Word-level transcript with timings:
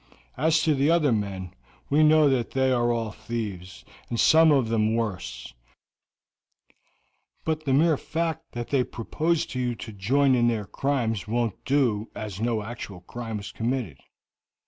As 0.35 0.63
to 0.63 0.73
the 0.73 0.89
other 0.89 1.11
men, 1.11 1.53
we 1.91 2.01
know 2.01 2.27
that 2.27 2.49
they 2.53 2.71
are 2.71 2.91
all 2.91 3.11
thieves, 3.11 3.85
and 4.09 4.19
some 4.19 4.51
of 4.51 4.69
them 4.69 4.95
worse; 4.95 5.53
but 7.45 7.65
the 7.65 7.73
mere 7.75 7.97
fact 7.97 8.53
that 8.53 8.69
they 8.69 8.83
proposed 8.83 9.51
to 9.51 9.59
you 9.59 9.75
to 9.75 9.93
join 9.93 10.33
in 10.33 10.47
their 10.47 10.65
crimes 10.65 11.27
won't 11.27 11.63
do, 11.65 12.09
as 12.15 12.41
no 12.41 12.63
actual 12.63 13.01
crime 13.01 13.37
was 13.37 13.51
committed. 13.51 13.99